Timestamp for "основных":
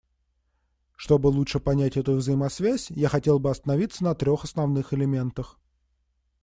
4.45-4.95